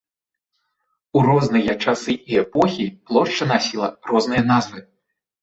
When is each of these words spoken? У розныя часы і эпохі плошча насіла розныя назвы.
У 1.19 1.21
розныя 1.27 1.75
часы 1.87 2.15
і 2.33 2.41
эпохі 2.43 2.87
плошча 3.11 3.43
насіла 3.53 3.93
розныя 4.15 4.43
назвы. 4.51 4.77